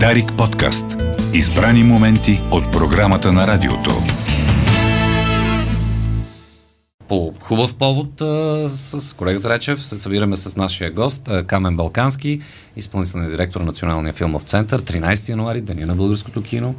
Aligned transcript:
Дарик 0.00 0.32
подкаст. 0.38 0.84
Избрани 1.34 1.84
моменти 1.84 2.40
от 2.50 2.72
програмата 2.72 3.32
на 3.32 3.46
радиото. 3.46 3.90
По 7.08 7.32
хубав 7.40 7.76
повод 7.76 8.20
а, 8.20 8.68
с 8.68 9.16
колегата 9.16 9.50
Речев 9.50 9.86
се 9.86 9.98
събираме 9.98 10.36
с 10.36 10.56
нашия 10.56 10.90
гост 10.90 11.28
а, 11.28 11.44
Камен 11.44 11.76
Балкански, 11.76 12.40
изпълнителният 12.76 13.32
директор 13.32 13.60
на 13.60 13.66
Националния 13.66 14.12
филмов 14.12 14.42
център, 14.42 14.82
13 14.82 15.28
януари, 15.28 15.60
Деня 15.60 15.86
на 15.86 15.94
българското 15.94 16.42
кино. 16.42 16.74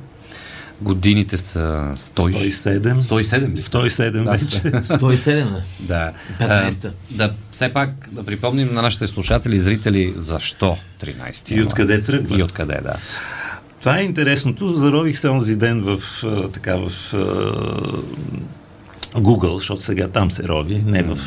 Годините 0.82 1.38
са 1.38 1.94
100... 1.98 2.52
107. 2.52 3.02
107 3.02 3.56
ли? 3.56 3.62
107 3.62 4.24
Да, 4.24 4.32
вече. 4.32 4.46
107 4.94 5.58
е. 5.58 5.64
Да. 5.80 6.12
15-та. 6.40 6.88
А, 6.88 6.92
да, 7.12 7.34
все 7.52 7.74
пак 7.74 7.90
да 8.12 8.24
припомним 8.24 8.74
на 8.74 8.82
нашите 8.82 9.08
слушатели 9.08 9.56
и 9.56 9.60
зрители 9.60 10.14
защо 10.16 10.78
13 11.02 11.52
И 11.52 11.64
откъде 11.64 12.04
тръгва? 12.04 12.40
И 12.40 12.44
откъде, 12.44 12.80
да. 12.84 12.96
Това 13.80 14.00
е 14.00 14.04
интересното. 14.04 14.74
Зарових 14.74 15.18
се 15.18 15.30
онзи 15.30 15.56
ден 15.56 15.82
в, 15.82 16.02
така, 16.54 16.76
в 16.76 16.90
Google, 19.16 19.56
защото 19.56 19.82
сега 19.84 20.08
там 20.08 20.32
се 20.32 20.44
рови, 20.44 20.84
не 20.86 21.04
в 21.04 21.18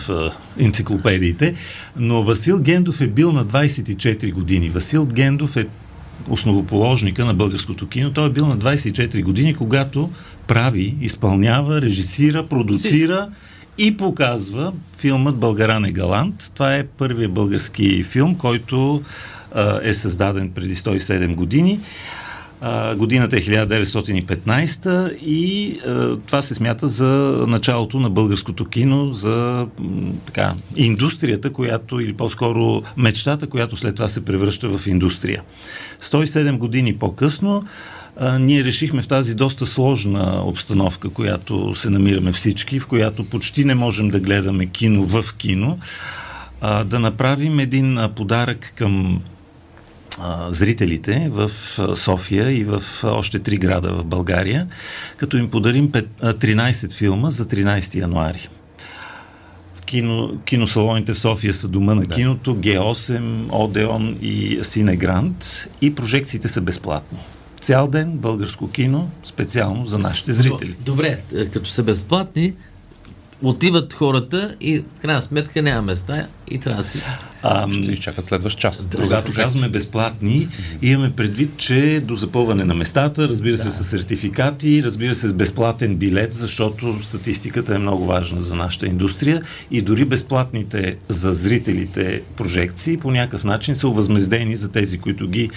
енциклопедиите. 0.58 1.54
Но 1.96 2.24
Васил 2.24 2.58
Гендов 2.60 3.00
е 3.00 3.06
бил 3.06 3.32
на 3.32 3.46
24 3.46 4.32
години. 4.32 4.68
Васил 4.70 5.06
Гендов 5.06 5.56
е 5.56 5.66
основоположника 6.28 7.24
на 7.24 7.34
българското 7.34 7.88
кино. 7.88 8.12
Той 8.12 8.26
е 8.26 8.32
бил 8.32 8.46
на 8.46 8.58
24 8.58 9.22
години, 9.22 9.54
когато 9.54 10.10
прави, 10.46 10.96
изпълнява, 11.00 11.82
режисира, 11.82 12.46
продуцира 12.46 13.28
и 13.78 13.96
показва 13.96 14.72
филмът 14.98 15.36
Българан 15.36 15.84
е 15.84 15.92
галант. 15.92 16.50
Това 16.54 16.74
е 16.74 16.86
първият 16.86 17.32
български 17.32 18.02
филм, 18.02 18.34
който 18.34 19.02
е 19.82 19.94
създаден 19.94 20.50
преди 20.50 20.76
107 20.76 21.34
години. 21.34 21.80
Годината 22.96 23.36
е 23.36 23.40
1915 23.40 25.18
и 25.18 25.74
това 26.26 26.42
се 26.42 26.54
смята 26.54 26.88
за 26.88 27.44
началото 27.48 28.00
на 28.00 28.10
българското 28.10 28.64
кино, 28.64 29.12
за 29.12 29.66
така, 30.26 30.54
индустрията, 30.76 31.52
която, 31.52 32.00
или 32.00 32.12
по-скоро 32.12 32.82
мечтата, 32.96 33.46
която 33.46 33.76
след 33.76 33.94
това 33.94 34.08
се 34.08 34.24
превръща 34.24 34.68
в 34.78 34.86
индустрия. 34.86 35.42
107 36.02 36.58
години 36.58 36.96
по-късно 36.96 37.64
ние 38.40 38.64
решихме 38.64 39.02
в 39.02 39.08
тази 39.08 39.34
доста 39.34 39.66
сложна 39.66 40.42
обстановка, 40.44 41.08
която 41.08 41.74
се 41.74 41.90
намираме 41.90 42.32
всички, 42.32 42.80
в 42.80 42.86
която 42.86 43.24
почти 43.24 43.64
не 43.64 43.74
можем 43.74 44.08
да 44.08 44.20
гледаме 44.20 44.66
кино 44.66 45.04
в 45.04 45.34
кино, 45.36 45.78
да 46.84 46.98
направим 46.98 47.58
един 47.58 47.98
подарък 48.16 48.72
към 48.76 49.20
а, 50.20 50.52
зрителите 50.52 51.30
в 51.32 51.50
София 51.96 52.50
и 52.50 52.64
в 52.64 52.82
още 53.02 53.38
три 53.38 53.56
града 53.56 53.92
в 53.92 54.04
България, 54.04 54.66
като 55.16 55.36
им 55.36 55.50
подарим 55.50 55.92
пет, 55.92 56.08
а, 56.20 56.34
13 56.34 56.92
филма 56.92 57.30
за 57.30 57.46
13 57.46 57.94
януари. 57.94 58.48
Кино, 59.86 60.38
киносалоните 60.44 61.14
в 61.14 61.18
София 61.18 61.54
са 61.54 61.68
дома 61.68 61.94
на 61.94 62.00
да. 62.00 62.14
киното, 62.14 62.56
Г8, 62.56 63.46
Одеон 63.50 64.16
и 64.22 64.58
Синегрант 64.62 65.68
и 65.80 65.94
прожекциите 65.94 66.48
са 66.48 66.60
безплатни. 66.60 67.18
Цял 67.60 67.88
ден 67.88 68.10
българско 68.12 68.70
кино, 68.70 69.10
специално 69.24 69.86
за 69.86 69.98
нашите 69.98 70.32
зрители. 70.32 70.74
Добре, 70.80 71.18
като 71.52 71.70
са 71.70 71.82
безплатни, 71.82 72.54
отиват 73.42 73.94
хората 73.94 74.56
и 74.60 74.78
в 74.78 75.00
крайна 75.02 75.22
сметка 75.22 75.62
няма 75.62 75.82
места 75.82 76.26
и 76.50 76.58
трябва 76.58 76.82
да 76.82 76.88
си... 76.88 77.02
Ам, 77.42 77.72
Ще 77.72 77.92
изчакат 77.92 78.24
следващ 78.24 78.58
час. 78.58 78.88
Когато 79.00 79.32
казваме 79.32 79.68
безплатни, 79.68 80.48
имаме 80.82 81.12
предвид, 81.12 81.56
че 81.56 82.00
до 82.04 82.14
запълване 82.16 82.64
на 82.64 82.74
местата, 82.74 83.28
разбира 83.28 83.58
се, 83.58 83.64
да. 83.64 83.70
с 83.70 83.84
сертификати, 83.84 84.82
разбира 84.82 85.14
се, 85.14 85.28
с 85.28 85.32
безплатен 85.32 85.96
билет, 85.96 86.34
защото 86.34 87.02
статистиката 87.02 87.74
е 87.74 87.78
много 87.78 88.06
важна 88.06 88.40
за 88.40 88.54
нашата 88.54 88.86
индустрия 88.86 89.42
и 89.70 89.82
дори 89.82 90.04
безплатните 90.04 90.96
за 91.08 91.34
зрителите 91.34 92.22
прожекции 92.36 92.96
по 92.96 93.10
някакъв 93.10 93.44
начин 93.44 93.76
са 93.76 93.88
увъзмездени 93.88 94.56
за 94.56 94.72
тези, 94.72 94.98
които 94.98 95.28
ги, 95.28 95.50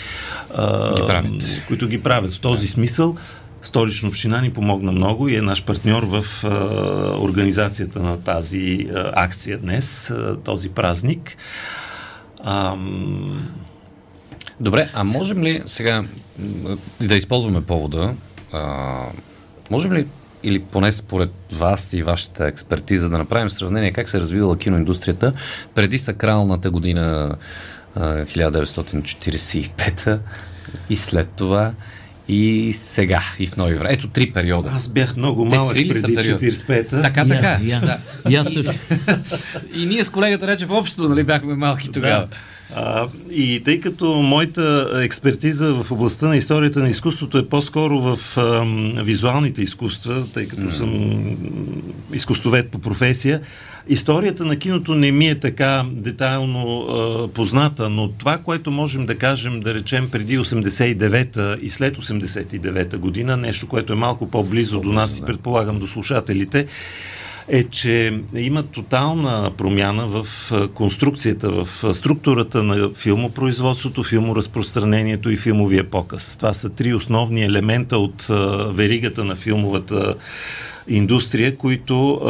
а, 0.56 0.96
Ги 0.96 1.08
правят. 1.08 1.48
които 1.68 1.88
ги 1.88 2.04
правят. 2.04 2.34
В 2.34 2.40
този 2.40 2.68
смисъл 2.68 3.16
Столична 3.62 4.10
община 4.10 4.42
ни 4.42 4.54
помогна 4.54 4.92
много 4.92 5.30
и 5.30 5.36
е 5.36 5.42
наш 5.42 5.66
партньор 5.66 6.04
в 6.04 6.44
а, 6.44 6.48
организацията 7.22 8.00
на 8.00 8.22
тази 8.22 8.88
а, 8.96 9.12
акция 9.16 9.58
днес, 9.58 10.10
а, 10.10 10.38
този 10.44 10.70
празник. 10.70 11.38
Ам, 12.44 13.52
Добре, 14.60 14.90
а 14.94 15.04
можем 15.04 15.44
ли 15.44 15.64
сега 15.66 16.04
да 17.02 17.16
използваме 17.16 17.62
повода? 17.62 18.14
А, 18.52 19.06
можем 19.70 19.94
ли 19.94 20.08
или 20.44 20.60
поне 20.60 20.92
според 20.92 21.32
вас 21.52 21.94
и 21.94 22.04
вашата 22.04 22.48
експертиза 22.48 23.10
да 23.10 23.18
направим 23.18 23.50
сравнение 23.50 23.92
как 23.92 24.10
се 24.10 24.18
е 24.18 24.20
развивала 24.20 24.58
киноиндустрията 24.58 25.34
преди 25.76 25.98
сакралната 25.98 26.72
година 26.72 27.36
а, 27.96 28.26
1945 28.26 30.20
и 30.90 30.96
след 30.96 31.30
това 31.30 31.74
и 32.32 32.74
сега, 32.74 33.24
и 33.40 33.48
в 33.48 33.58
нови 33.58 33.74
време. 33.74 33.94
Ето 33.94 34.08
три 34.08 34.32
периода. 34.32 34.72
аз 34.76 34.88
бях 34.88 35.18
много 35.18 35.46
малък 35.46 35.74
преди 35.74 36.16
периоди? 36.16 36.52
45-та. 36.52 37.02
Така, 37.02 37.26
така. 37.26 37.58
Я, 37.64 37.82
я, 38.30 38.44
Да. 38.44 38.46
също. 38.52 38.74
И 39.76 39.86
ние 39.86 40.04
с 40.04 40.10
колегата 40.10 40.48
рече 40.48 40.66
в 40.66 40.72
общото, 40.72 41.10
нали, 41.10 41.24
бяхме 41.24 41.56
малки 41.56 41.92
тогава. 41.92 42.28
А, 42.76 43.08
и 43.32 43.62
тъй 43.66 43.82
като 43.82 44.22
моята 44.22 44.90
експертиза 45.04 45.74
в 45.74 45.92
областта 45.92 46.28
на 46.28 46.38
историята 46.38 46.80
на 46.80 46.90
изкуството 46.90 47.38
е 47.38 47.50
по-скоро 47.50 48.00
в 48.00 48.38
ам, 48.38 48.94
визуалните 49.04 49.62
изкуства, 49.62 50.26
тъй 50.34 50.48
като 50.48 50.62
mm. 50.62 50.70
съм 50.70 51.22
изкуствовед 52.14 52.72
по 52.72 52.80
професия, 52.80 53.42
историята 53.90 54.46
на 54.46 54.56
киното 54.56 54.96
не 54.96 55.12
ми 55.12 55.28
е 55.28 55.40
така 55.40 55.86
детайлно 55.92 56.80
а, 56.80 57.28
позната, 57.28 57.90
но 57.90 58.08
това, 58.08 58.38
което 58.38 58.72
можем 58.72 59.06
да 59.06 59.18
кажем, 59.18 59.60
да 59.60 59.74
речем 59.74 60.10
преди 60.12 60.40
89-та 60.40 61.58
и 61.62 61.70
след 61.70 61.98
89-та 61.98 62.98
година, 62.98 63.38
нещо, 63.38 63.68
което 63.68 63.94
е 63.94 63.96
малко 63.96 64.32
по-близо 64.32 64.80
до 64.80 64.92
нас 64.92 65.18
и 65.18 65.22
предполагам 65.22 65.80
до 65.80 65.88
слушателите, 65.88 66.68
е, 67.48 67.64
че 67.64 68.22
има 68.36 68.64
тотална 68.64 69.52
промяна 69.58 70.08
в 70.08 70.28
конструкцията, 70.74 71.50
в 71.50 71.94
структурата 71.94 72.64
на 72.64 72.90
филмопроизводството, 72.96 74.04
филморазпространението 74.04 75.30
и 75.30 75.38
филмовия 75.38 75.90
показ. 75.90 76.38
Това 76.38 76.54
са 76.54 76.70
три 76.70 76.94
основни 76.94 77.44
елемента 77.44 77.98
от 77.98 78.28
веригата 78.76 79.24
на 79.24 79.36
филмовата 79.36 80.16
индустрия, 80.88 81.58
които 81.58 82.22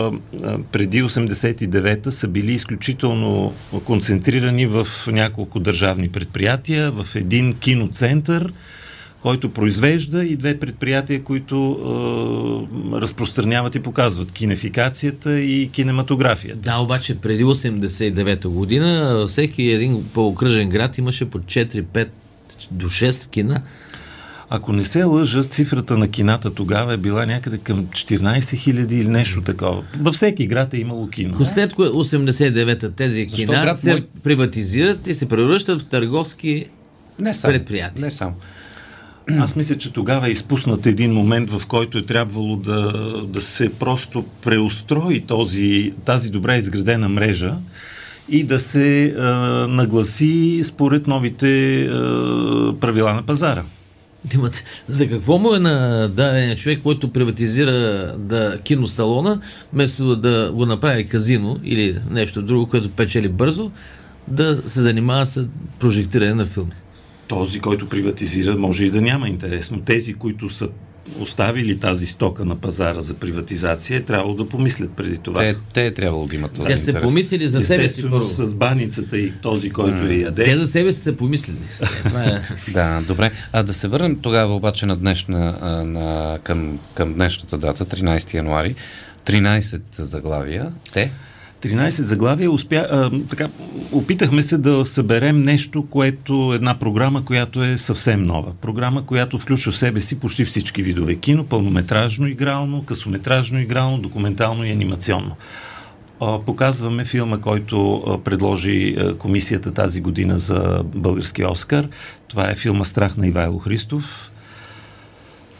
преди 0.71 1.03
89-та 1.03 2.11
са 2.11 2.27
били 2.27 2.53
изключително 2.53 3.53
концентрирани 3.85 4.65
в 4.65 4.87
няколко 5.07 5.59
държавни 5.59 6.09
предприятия, 6.09 6.91
в 6.91 7.15
един 7.15 7.53
киноцентър, 7.53 8.53
който 9.21 9.49
произвежда 9.49 10.25
и 10.25 10.35
две 10.35 10.59
предприятия, 10.59 11.23
които 11.23 11.55
е, 11.55 13.01
разпространяват 13.01 13.75
и 13.75 13.79
показват 13.79 14.31
кинефикацията 14.31 15.39
и 15.39 15.69
кинематографията. 15.71 16.59
Да, 16.59 16.77
обаче 16.77 17.15
преди 17.15 17.43
89-та 17.43 18.49
година 18.49 19.25
всеки 19.27 19.63
един 19.63 20.05
по-окръжен 20.13 20.69
град 20.69 20.97
имаше 20.97 21.29
по 21.29 21.39
4-5 21.39 22.07
до 22.71 22.85
6 22.85 23.29
кина. 23.29 23.61
Ако 24.53 24.73
не 24.73 24.83
се 24.83 25.03
лъжа, 25.03 25.43
цифрата 25.43 25.97
на 25.97 26.07
кината 26.07 26.53
тогава 26.53 26.93
е 26.93 26.97
била 26.97 27.25
някъде 27.25 27.57
към 27.57 27.85
14 27.85 28.55
хиляди 28.55 28.97
или 28.97 29.07
нещо 29.07 29.41
такова. 29.41 29.83
Във 29.99 30.15
всеки 30.15 30.47
град 30.47 30.73
е 30.73 30.77
имало 30.77 31.07
кино. 31.07 31.45
След 31.45 31.73
кое 31.73 31.87
89-та 31.87 32.89
тези 32.89 33.25
Защо 33.29 33.47
кина 33.47 33.61
град 33.63 33.79
се 33.79 33.91
мой- 33.91 34.07
приватизират 34.23 35.07
и 35.07 35.13
се 35.13 35.25
превръщат 35.25 35.81
в 35.81 35.85
търговски 35.85 36.65
Не 37.19 37.33
само. 37.33 37.53
предприятия. 37.53 38.05
Не 38.05 38.11
само. 38.11 38.33
Аз 39.39 39.55
мисля, 39.55 39.77
че 39.77 39.93
тогава 39.93 40.27
е 40.27 40.31
изпуснат 40.31 40.85
един 40.85 41.13
момент, 41.13 41.49
в 41.49 41.67
който 41.67 41.97
е 41.97 42.01
трябвало 42.01 42.55
да, 42.55 42.91
да 43.27 43.41
се 43.41 43.69
просто 43.69 44.25
преустрои 44.41 45.21
този, 45.21 45.93
тази 46.05 46.31
добре 46.31 46.57
изградена 46.57 47.09
мрежа 47.09 47.53
и 48.29 48.43
да 48.43 48.59
се 48.59 49.05
а, 49.05 49.21
нагласи 49.67 50.61
според 50.63 51.07
новите 51.07 51.81
а, 51.81 51.89
правила 52.79 53.13
на 53.13 53.23
пазара. 53.23 53.63
Имат. 54.33 54.63
За 54.87 55.09
какво 55.09 55.37
му 55.37 55.55
е 55.55 55.59
на 55.59 56.07
дадения 56.07 56.55
човек, 56.55 56.79
който 56.83 57.13
приватизира 57.13 57.71
да, 58.17 58.59
киносалона, 58.63 59.41
вместо 59.73 60.15
да 60.15 60.51
го 60.53 60.65
направи 60.65 61.07
казино 61.07 61.59
или 61.63 61.99
нещо 62.09 62.41
друго, 62.41 62.67
което 62.67 62.89
печели 62.89 63.29
бързо, 63.29 63.71
да 64.27 64.61
се 64.65 64.81
занимава 64.81 65.25
с 65.25 65.49
прожектиране 65.79 66.33
на 66.33 66.45
филми? 66.45 66.71
Този, 67.27 67.59
който 67.59 67.89
приватизира, 67.89 68.55
може 68.55 68.85
и 68.85 68.89
да 68.89 69.01
няма 69.01 69.29
интерес, 69.29 69.71
но 69.71 69.81
тези, 69.81 70.13
които 70.13 70.49
са 70.49 70.69
оставили 71.19 71.79
тази 71.79 72.05
стока 72.05 72.45
на 72.45 72.55
пазара 72.55 73.01
за 73.01 73.13
приватизация, 73.13 73.97
е 73.97 74.01
трябвало 74.01 74.33
да 74.33 74.49
помислят 74.49 74.91
преди 74.91 75.17
това. 75.17 75.41
Те, 75.41 75.55
те 75.73 75.85
е 75.85 75.93
трябвало 75.93 76.27
да 76.27 76.35
имат 76.35 76.51
този 76.51 76.67
Те 76.67 76.77
са 76.77 76.93
помислили 76.93 77.47
за 77.47 77.61
себе 77.61 77.89
си 77.89 78.01
първо. 78.09 78.25
с 78.25 78.53
баницата 78.53 79.17
и 79.17 79.31
този, 79.31 79.69
който 79.69 80.05
я 80.05 80.21
яде. 80.21 80.43
Те 80.43 80.57
за 80.57 80.67
себе 80.67 80.93
си 80.93 81.01
са 81.01 81.13
помислили. 81.13 81.57
Това 82.05 82.23
е. 82.23 82.41
Да, 82.73 83.01
добре. 83.07 83.31
А 83.53 83.63
да 83.63 83.73
се 83.73 83.87
върнем 83.87 84.19
тогава 84.19 84.55
обаче 84.55 84.85
на 84.85 84.97
днешна, 84.97 85.57
на, 85.85 86.39
към, 86.43 86.79
към 86.93 87.13
днешната 87.13 87.57
дата, 87.57 87.85
13 87.85 88.33
януари. 88.33 88.75
13 89.25 89.81
заглавия. 89.97 90.71
Те? 90.93 91.11
13 91.61 91.89
заглавия 91.89 92.51
успя, 92.51 92.87
а, 92.91 93.11
така, 93.29 93.47
опитахме 93.91 94.41
се 94.41 94.57
да 94.57 94.85
съберем 94.85 95.43
нещо, 95.43 95.85
което 95.89 96.53
една 96.53 96.79
програма, 96.79 97.25
която 97.25 97.63
е 97.63 97.77
съвсем 97.77 98.23
нова. 98.23 98.51
Програма, 98.61 99.05
която 99.05 99.39
включва 99.39 99.71
в 99.71 99.77
себе 99.77 99.99
си 99.99 100.19
почти 100.19 100.45
всички 100.45 100.83
видове 100.83 101.15
кино, 101.15 101.45
пълнометражно 101.45 102.27
игрално, 102.27 102.85
късометражно 102.85 103.59
игрално, 103.59 103.97
документално 103.97 104.65
и 104.65 104.71
анимационно. 104.71 105.35
Показваме 106.45 107.05
филма, 107.05 107.37
който 107.37 108.03
предложи 108.23 108.95
комисията 109.19 109.71
тази 109.71 110.01
година 110.01 110.37
за 110.37 110.83
български 110.95 111.45
Оскар. 111.45 111.87
Това 112.27 112.51
е 112.51 112.55
филма 112.55 112.83
Страх 112.83 113.17
на 113.17 113.27
Ивайло 113.27 113.59
Христов. 113.59 114.30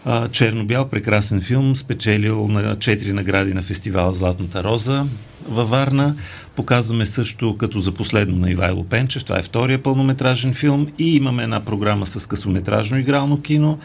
А, 0.06 0.28
Черно-бял, 0.28 0.90
прекрасен 0.90 1.42
филм, 1.42 1.76
спечелил 1.76 2.48
на 2.48 2.76
4 2.76 3.12
награди 3.12 3.54
на 3.54 3.62
фестивала 3.62 4.14
Златната 4.14 4.64
роза 4.64 5.06
във 5.50 5.70
Варна. 5.70 6.16
Показваме 6.56 7.06
също 7.06 7.58
като 7.58 7.80
за 7.80 7.92
последно 7.92 8.38
на 8.38 8.52
Ивайло 8.52 8.84
Пенчев. 8.84 9.24
Това 9.24 9.40
е 9.40 9.44
втория 9.44 9.84
пълнометражен 9.84 10.54
филм. 10.54 10.88
И 11.00 11.16
имаме 11.16 11.44
една 11.44 11.60
програма 11.60 12.06
с 12.06 12.26
късометражно 12.26 12.98
игрално 12.98 13.42
кино. 13.42 13.80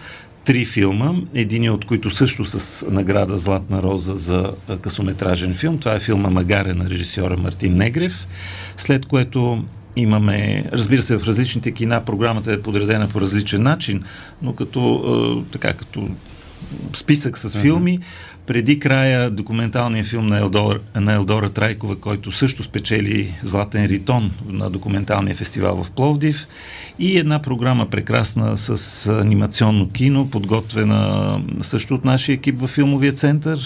Три 0.45 0.65
филма, 0.65 1.15
един 1.35 1.71
от 1.71 1.85
които 1.85 2.11
също 2.11 2.45
с 2.45 2.87
награда 2.91 3.39
Златна 3.39 3.83
роза 3.83 4.17
за 4.17 4.53
късометражен 4.81 5.55
филм. 5.55 5.79
Това 5.79 5.95
е 5.95 6.01
филма 6.01 6.31
Магаре 6.31 6.75
на 6.75 6.91
режисьора 6.91 7.37
Мартин 7.37 7.77
Негрев. 7.77 8.27
След 8.77 9.07
което 9.07 9.65
имаме, 9.97 10.65
разбира 10.73 11.03
се, 11.03 11.19
в 11.19 11.27
различните 11.27 11.73
кина 11.73 12.05
програмата 12.05 12.53
е 12.53 12.63
подредена 12.63 13.09
по 13.09 13.21
различен 13.21 13.63
начин, 13.63 14.03
но 14.43 14.55
като, 14.55 15.03
е, 15.47 15.51
така, 15.53 15.73
като 15.73 16.09
списък 16.93 17.39
с 17.39 17.59
филми, 17.59 17.99
преди 18.47 18.79
края 18.79 19.31
документалния 19.31 20.05
филм 20.05 20.27
на, 20.27 20.39
Елдор, 20.39 20.81
на 20.95 21.13
Елдора 21.13 21.49
Трайкова, 21.49 21.97
който 21.97 22.33
също 22.33 22.63
спечели 22.63 23.35
Златен 23.43 23.87
ритон 23.87 24.31
на 24.49 24.71
документалния 24.71 25.37
фестивал 25.37 25.85
в 25.85 25.91
Пловдив 25.91 26.47
и 26.99 27.19
една 27.19 27.43
програма 27.43 27.91
прекрасна 27.91 28.57
с 28.57 29.07
анимационно 29.07 29.89
кино, 29.89 30.31
подготвена 30.31 31.41
също 31.61 31.95
от 31.95 32.05
нашия 32.05 32.35
екип 32.35 32.61
във 32.61 32.71
филмовия 32.71 33.13
център. 33.13 33.61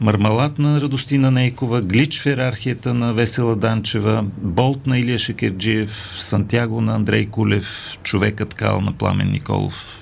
Мармалат 0.00 0.58
на 0.58 0.80
Радостина 0.80 1.30
Нейкова, 1.30 1.82
Глич 1.82 2.20
в 2.20 2.26
иерархията 2.26 2.94
на 2.94 3.14
Весела 3.14 3.56
Данчева, 3.56 4.24
Болт 4.38 4.86
на 4.86 4.98
Илия 4.98 5.18
Шекерджиев, 5.18 6.16
Сантяго 6.18 6.80
на 6.80 6.94
Андрей 6.94 7.26
Кулев, 7.26 7.98
Човекът 8.02 8.54
кал 8.54 8.80
на 8.80 8.92
Пламен 8.92 9.30
Николов. 9.30 10.00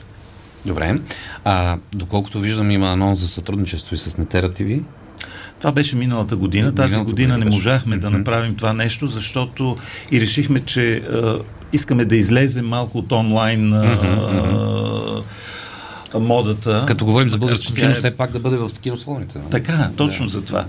Добре. 0.66 0.98
А, 1.44 1.76
доколкото 1.94 2.40
виждам, 2.40 2.70
има 2.70 2.88
анонс 2.88 3.18
за 3.18 3.28
сътрудничество 3.28 3.94
и 3.94 3.98
с 3.98 4.18
Нетера 4.18 4.52
ТВ. 4.52 4.82
Това 5.58 5.72
беше 5.72 5.96
миналата 5.96 6.36
година. 6.36 6.74
Тази 6.74 6.92
Миналата 6.92 7.10
година 7.10 7.28
не 7.28 7.34
година 7.34 7.50
беше. 7.50 7.56
можахме 7.56 7.96
да 7.96 8.10
направим 8.10 8.54
това 8.54 8.72
нещо, 8.72 9.06
защото 9.06 9.76
и 10.12 10.20
решихме, 10.20 10.60
че 10.60 10.96
е, 10.96 11.00
искаме 11.72 12.04
да 12.04 12.16
излезем 12.16 12.66
малко 12.66 12.98
от 12.98 13.12
онлайн 13.12 13.72
е, 13.72 13.86
е, 13.86 13.92
модата. 16.20 16.84
Като 16.88 17.04
говорим 17.04 17.30
за 17.30 17.36
Макар, 17.36 17.40
българско 17.40 17.66
че 17.66 17.80
кино, 17.80 17.90
е- 17.90 17.94
все 17.94 18.10
пак 18.10 18.30
да 18.32 18.38
бъде 18.38 18.56
в 18.56 18.70
киносалоните. 18.80 19.38
нали? 19.38 19.50
Така, 19.50 19.90
точно 19.96 20.28
за 20.28 20.42
това. 20.42 20.64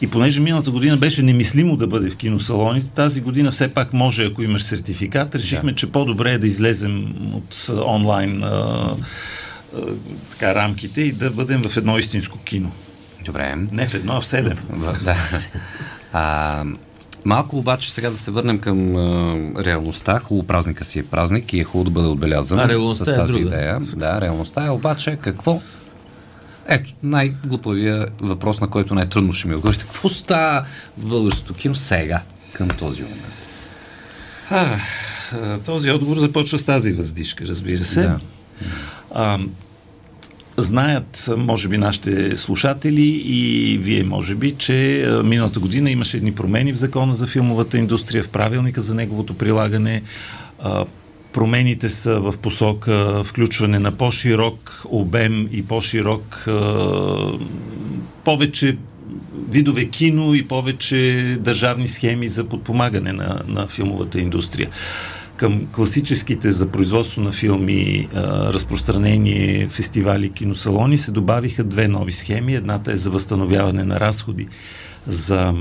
И 0.00 0.06
понеже 0.06 0.40
миналата 0.40 0.70
година 0.70 0.96
беше 0.96 1.22
немислимо 1.22 1.76
да 1.76 1.86
бъде 1.86 2.10
в 2.10 2.16
киносалоните, 2.16 2.88
тази 2.90 3.20
година 3.20 3.50
все 3.50 3.68
пак 3.68 3.92
може, 3.92 4.24
ако 4.24 4.42
имаш 4.42 4.62
сертификат, 4.62 5.34
решихме, 5.34 5.74
че 5.74 5.92
по-добре 5.92 6.32
е 6.32 6.38
да 6.38 6.46
излезем 6.46 7.14
от 7.32 7.70
онлайн 7.86 8.42
а, 8.44 8.46
а, 8.48 8.96
така, 10.30 10.54
рамките 10.54 11.00
и 11.00 11.12
да 11.12 11.30
бъдем 11.30 11.62
в 11.62 11.76
едно 11.76 11.98
истинско 11.98 12.38
кино. 12.38 12.72
Добре. 13.24 13.54
Не 13.72 13.86
в 13.86 13.94
едно, 13.94 14.12
а 14.16 14.20
в 14.20 14.26
седем. 14.26 14.58
Да. 15.04 15.16
А, 16.16 16.64
малко 17.24 17.58
обаче 17.58 17.92
сега 17.92 18.10
да 18.10 18.16
се 18.18 18.30
върнем 18.30 18.58
към 18.58 18.96
а, 18.96 19.36
реалността. 19.64 20.18
Хубаво 20.18 20.46
празника 20.46 20.84
си 20.84 20.98
е 20.98 21.02
празник 21.06 21.52
и 21.52 21.60
е 21.60 21.64
хубаво 21.64 21.84
да 21.84 21.90
бъде 21.90 22.08
отбелязан 22.08 22.58
А 22.58 22.68
реалността 22.68 23.04
с 23.04 23.08
е 23.08 23.14
тази 23.14 23.32
друга. 23.32 23.46
идея. 23.46 23.78
Да, 23.96 24.20
реалността 24.20 24.66
е 24.66 24.70
обаче 24.70 25.18
какво? 25.20 25.60
Ето, 26.68 26.92
най-глупавия 27.02 28.06
въпрос, 28.20 28.60
на 28.60 28.68
който 28.68 28.94
най-трудно 28.94 29.32
ще 29.32 29.48
ми 29.48 29.54
отговорите. 29.54 29.84
Какво 29.84 30.08
става 30.08 30.64
в 30.98 31.06
българското 31.06 31.54
кино 31.54 31.74
сега, 31.74 32.22
към 32.52 32.68
този 32.68 33.02
момент? 33.02 33.32
А, 34.50 34.78
този 35.64 35.90
отговор 35.90 36.16
започва 36.16 36.58
с 36.58 36.64
тази 36.64 36.92
въздишка, 36.92 37.44
разбира 37.46 37.84
се. 37.84 38.02
Да. 38.02 38.18
А, 39.14 39.38
знаят, 40.56 41.30
може 41.36 41.68
би, 41.68 41.78
нашите 41.78 42.36
слушатели 42.36 43.22
и 43.26 43.78
вие, 43.78 44.04
може 44.04 44.34
би, 44.34 44.50
че 44.50 45.08
миналата 45.24 45.60
година 45.60 45.90
имаше 45.90 46.16
едни 46.16 46.34
промени 46.34 46.72
в 46.72 46.76
закона 46.76 47.14
за 47.14 47.26
филмовата 47.26 47.78
индустрия, 47.78 48.22
в 48.22 48.28
правилника 48.28 48.82
за 48.82 48.94
неговото 48.94 49.34
прилагане. 49.34 50.02
Промените 51.32 51.88
са 51.88 52.20
в 52.20 52.34
посока 52.42 53.24
включване 53.24 53.78
на 53.78 53.92
по-широк 53.92 54.82
обем 54.84 55.48
и 55.52 55.62
по-широк 55.62 56.46
повече 58.24 58.76
видове 59.50 59.88
кино 59.88 60.34
и 60.34 60.48
повече 60.48 61.36
държавни 61.40 61.88
схеми 61.88 62.28
за 62.28 62.44
подпомагане 62.44 63.12
на, 63.12 63.40
на 63.48 63.66
филмовата 63.66 64.20
индустрия. 64.20 64.68
Към 65.36 65.66
класическите 65.72 66.52
за 66.52 66.68
производство 66.68 67.20
на 67.20 67.32
филми, 67.32 68.08
а, 68.14 68.52
разпространение, 68.52 69.68
фестивали, 69.68 70.32
киносалони 70.32 70.98
се 70.98 71.10
добавиха 71.10 71.64
две 71.64 71.88
нови 71.88 72.12
схеми. 72.12 72.54
Едната 72.54 72.92
е 72.92 72.96
за 72.96 73.10
възстановяване 73.10 73.84
на 73.84 74.00
разходи 74.00 74.48
за 75.06 75.54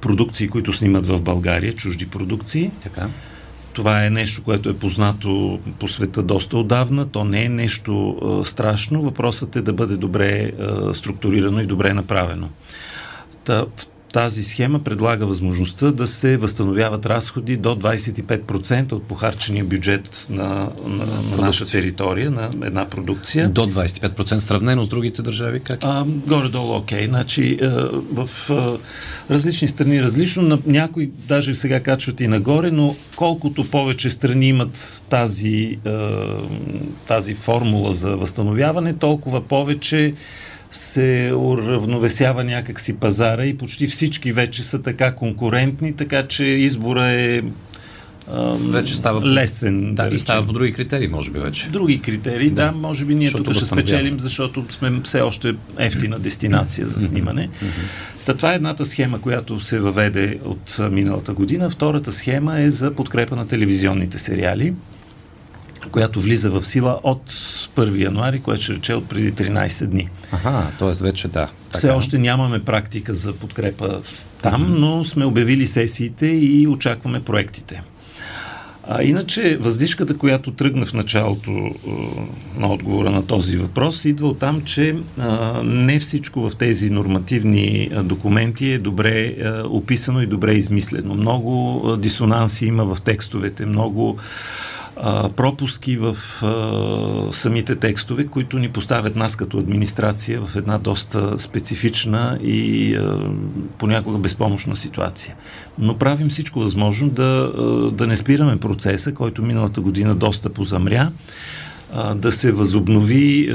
продукции, 0.00 0.48
които 0.48 0.72
снимат 0.72 1.06
в 1.06 1.20
България, 1.20 1.72
чужди 1.72 2.06
продукции. 2.06 2.70
Така. 2.82 3.08
Това 3.72 4.04
е 4.04 4.10
нещо, 4.10 4.42
което 4.42 4.68
е 4.68 4.76
познато 4.76 5.60
по 5.78 5.88
света 5.88 6.22
доста 6.22 6.58
отдавна. 6.58 7.06
То 7.06 7.24
не 7.24 7.44
е 7.44 7.48
нещо 7.48 8.18
а, 8.22 8.44
страшно. 8.44 9.02
Въпросът 9.02 9.56
е 9.56 9.62
да 9.62 9.72
бъде 9.72 9.96
добре 9.96 10.52
а, 10.60 10.94
структурирано 10.94 11.60
и 11.60 11.66
добре 11.66 11.94
направено. 11.94 12.48
Та, 13.44 13.66
тази 14.12 14.42
схема 14.42 14.78
предлага 14.78 15.26
възможността 15.26 15.92
да 15.92 16.06
се 16.06 16.36
възстановяват 16.36 17.06
разходи 17.06 17.56
до 17.56 17.68
25% 17.68 18.92
от 18.92 19.02
похарчения 19.02 19.64
бюджет 19.64 20.26
на, 20.30 20.68
на, 20.86 21.06
на 21.06 21.36
наша 21.36 21.66
територия, 21.66 22.30
на 22.30 22.50
една 22.62 22.84
продукция. 22.84 23.48
До 23.48 23.66
25% 23.66 24.38
сравнено 24.38 24.84
с 24.84 24.88
другите 24.88 25.22
държави, 25.22 25.60
как? 25.60 25.78
А, 25.82 26.04
горе-долу 26.06 26.76
окей. 26.76 27.06
Значи, 27.06 27.58
а, 27.62 27.66
в 28.12 28.50
а, 28.50 28.78
различни 29.30 29.68
страни 29.68 30.02
различно, 30.02 30.42
на, 30.42 30.58
някои 30.66 31.10
даже 31.28 31.54
сега 31.54 31.80
качват 31.80 32.20
и 32.20 32.28
нагоре, 32.28 32.70
но 32.70 32.96
колкото 33.16 33.70
повече 33.70 34.10
страни 34.10 34.48
имат 34.48 35.04
тази, 35.10 35.78
а, 35.86 36.10
тази 37.06 37.34
формула 37.34 37.92
за 37.92 38.16
възстановяване, 38.16 38.94
толкова 38.94 39.40
повече 39.40 40.14
се 40.70 41.32
уравновесява 41.36 42.44
някакси 42.44 42.96
пазара 42.96 43.44
и 43.44 43.56
почти 43.56 43.86
всички 43.86 44.32
вече 44.32 44.62
са 44.62 44.82
така 44.82 45.14
конкурентни, 45.14 45.92
така 45.92 46.22
че 46.22 46.44
избора 46.44 47.04
е 47.06 47.42
а, 48.32 48.54
Вече 48.60 48.94
става 48.94 49.26
лесен. 49.26 49.94
да, 49.94 50.02
и 50.02 50.06
речем. 50.06 50.18
става 50.18 50.46
по 50.46 50.52
други 50.52 50.72
критерии, 50.72 51.08
може 51.08 51.30
би 51.30 51.38
вече. 51.38 51.68
Други 51.68 52.00
критерии, 52.00 52.50
да, 52.50 52.64
Да. 52.64 52.72
може 52.72 53.04
би 53.04 53.14
ние 53.14 53.26
Защото 53.26 53.44
тук 53.44 53.54
ще 53.54 53.66
спечелим, 53.66 54.20
защото 54.20 54.64
сме 54.68 55.00
все 55.04 55.20
още 55.20 55.54
ефтина 55.78 56.18
дестинация 56.18 56.88
за 56.88 57.06
снимане. 57.06 57.48
Та 58.26 58.34
това 58.34 58.52
е 58.52 58.56
едната 58.56 58.86
схема, 58.86 59.20
която 59.20 59.60
се 59.60 59.80
въведе 59.80 60.38
от 60.44 60.78
миналата 60.90 61.32
година. 61.32 61.70
Втората 61.70 62.12
схема 62.12 62.60
е 62.60 62.70
за 62.70 62.94
подкрепа 62.94 63.36
на 63.36 63.48
телевизионните 63.48 64.18
сериали, 64.18 64.74
която 65.92 66.20
влиза 66.20 66.50
в 66.50 66.66
сила 66.66 67.00
от 67.02 67.30
1 67.30 68.04
януари, 68.04 68.40
което 68.40 68.62
ще 68.62 68.74
рече 68.74 68.94
от 68.94 69.08
преди 69.08 69.32
13 69.32 69.86
дни. 69.86 70.08
Аха, 70.32 70.66
т.е. 70.78 71.04
вече 71.04 71.28
да. 71.28 71.48
Все 71.70 71.80
Така. 71.80 71.94
още 71.94 72.18
нямаме 72.18 72.64
практика 72.64 73.14
за 73.14 73.32
подкрепа 73.32 74.00
там, 74.42 74.76
но 74.78 75.04
сме 75.04 75.24
обявили 75.24 75.66
сесиите 75.66 76.26
и 76.26 76.66
очакваме 76.66 77.24
проектите. 77.24 77.82
А 78.90 79.02
иначе 79.02 79.56
въздишката, 79.56 80.16
която 80.16 80.52
тръгна 80.52 80.86
в 80.86 80.94
началото 80.94 81.50
а, 81.50 81.70
на 82.60 82.72
отговора 82.72 83.10
на 83.10 83.26
този 83.26 83.56
въпрос, 83.56 84.04
идва 84.04 84.28
от 84.28 84.38
там, 84.38 84.62
че 84.64 84.96
а, 85.18 85.62
не 85.64 85.98
всичко 85.98 86.50
в 86.50 86.56
тези 86.56 86.90
нормативни 86.90 87.90
а, 87.94 88.02
документи 88.02 88.70
е 88.70 88.78
добре 88.78 89.26
а, 89.26 89.62
описано 89.66 90.22
и 90.22 90.26
добре 90.26 90.52
измислено. 90.52 91.14
Много 91.14 91.82
а, 91.86 91.96
дисонанси 91.96 92.66
има 92.66 92.94
в 92.94 93.02
текстовете, 93.02 93.66
много 93.66 94.18
а, 95.00 95.28
пропуски 95.28 95.96
в 95.96 96.16
а, 96.42 97.32
самите 97.32 97.76
текстове, 97.76 98.26
които 98.26 98.58
ни 98.58 98.68
поставят 98.68 99.16
нас 99.16 99.36
като 99.36 99.58
администрация 99.58 100.40
в 100.40 100.56
една 100.56 100.78
доста 100.78 101.38
специфична 101.38 102.38
и 102.42 102.94
а, 102.96 103.30
понякога 103.78 104.18
безпомощна 104.18 104.76
ситуация. 104.76 105.34
Но 105.78 105.98
правим 105.98 106.28
всичко 106.28 106.60
възможно 106.60 107.08
да, 107.08 107.52
а, 107.58 107.62
да 107.90 108.06
не 108.06 108.16
спираме 108.16 108.60
процеса, 108.60 109.14
който 109.14 109.42
миналата 109.42 109.80
година 109.80 110.14
доста 110.14 110.50
позамря 110.50 111.10
да 112.14 112.32
се 112.32 112.52
възобнови 112.52 113.54